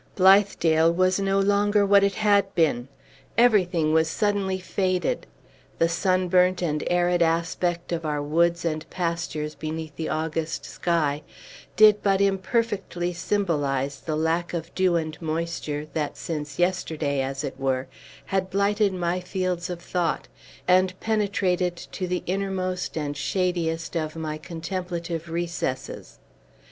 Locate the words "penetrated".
20.99-21.75